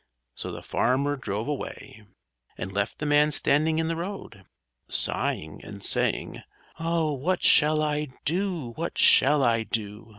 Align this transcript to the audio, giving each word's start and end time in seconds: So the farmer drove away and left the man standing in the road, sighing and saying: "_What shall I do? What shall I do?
So 0.33 0.51
the 0.51 0.63
farmer 0.63 1.15
drove 1.15 1.47
away 1.47 2.01
and 2.57 2.71
left 2.73 2.97
the 2.97 3.05
man 3.05 3.31
standing 3.31 3.77
in 3.77 3.87
the 3.87 3.95
road, 3.95 4.45
sighing 4.89 5.63
and 5.63 5.83
saying: 5.85 6.41
"_What 6.79 7.41
shall 7.43 7.83
I 7.83 8.07
do? 8.25 8.69
What 8.71 8.97
shall 8.97 9.43
I 9.43 9.61
do? 9.61 10.09